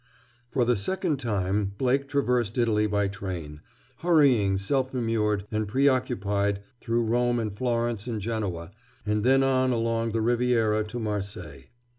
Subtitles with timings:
[0.49, 3.61] For the second time Blake traversed Italy by train,
[3.97, 8.71] hurrying self immured and preoccupied through Rome and Florence and Genoa,
[9.05, 11.65] and then on along the Riviera to Marseilles.